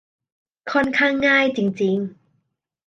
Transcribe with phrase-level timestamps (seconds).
[0.71, 2.07] ค่อนข้างง่ายจริง ๆ